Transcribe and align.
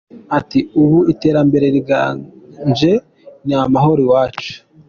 Ati 0.37 0.59
“Ubu 0.81 0.97
iterambere 1.13 1.65
riraganje 1.75 2.91
ni 3.45 3.53
amahoro 3.65 3.99
iwacu. 4.05 4.53